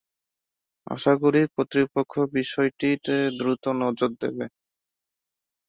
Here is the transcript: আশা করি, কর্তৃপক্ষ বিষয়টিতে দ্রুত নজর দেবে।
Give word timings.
আশা 0.87 1.13
করি, 1.21 1.41
কর্তৃপক্ষ 1.53 2.13
বিষয়টিতে 2.35 3.15
দ্রুত 3.39 3.63
নজর 3.81 4.11
দেবে। 4.21 4.45